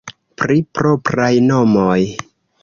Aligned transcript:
Pri 0.41 0.55
propraj 0.79 1.29
nomoj. 1.51 1.99